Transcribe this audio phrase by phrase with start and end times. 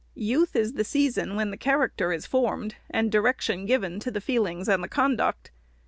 [0.15, 4.67] Youth is the season when the character is formed, and direction given to the feelings
[4.67, 5.51] and the conduct.